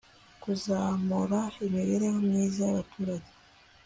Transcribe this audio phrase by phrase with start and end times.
[0.41, 3.29] kuzamura imibereho myiza y'abaturage